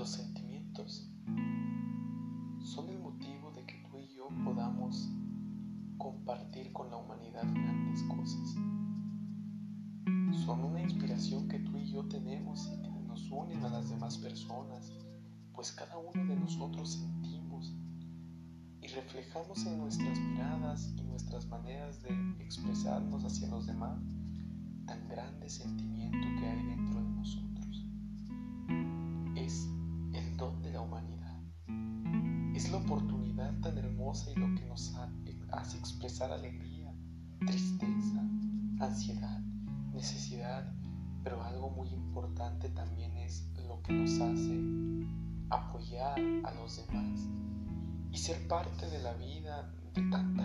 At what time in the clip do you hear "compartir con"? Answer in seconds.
5.98-6.88